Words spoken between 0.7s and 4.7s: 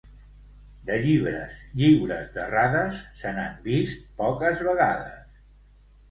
De llibres lliures d'errades, se n'han vist poques